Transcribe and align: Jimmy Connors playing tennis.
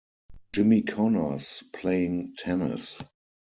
Jimmy 0.53 0.81
Connors 0.81 1.61
playing 1.73 2.33
tennis. 2.35 2.97